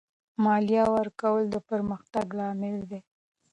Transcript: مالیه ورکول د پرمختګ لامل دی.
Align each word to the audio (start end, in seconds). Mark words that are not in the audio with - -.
مالیه 0.43 0.83
ورکول 0.97 1.41
د 1.49 1.55
پرمختګ 1.69 2.25
لامل 2.39 2.75
دی. 2.89 2.99